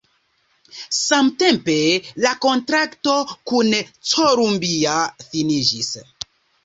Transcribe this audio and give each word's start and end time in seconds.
Samtempe 0.99 1.75
la 2.25 2.31
kontrakto 2.45 3.15
kun 3.51 3.71
Columbia 4.15 4.97
finiĝis. 5.29 5.93